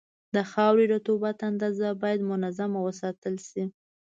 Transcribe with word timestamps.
د 0.35 0.37
خاورې 0.51 0.85
رطوبت 0.93 1.37
اندازه 1.49 1.87
باید 2.01 2.27
منظمه 2.31 2.79
وساتل 2.87 3.35
شي. 3.47 3.63